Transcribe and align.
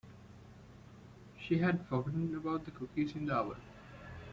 She 1.39 1.59
had 1.59 1.85
forgotten 1.85 2.33
about 2.35 2.65
the 2.65 2.71
cookies 2.71 3.15
in 3.15 3.27
the 3.27 3.35
oven. 3.35 3.61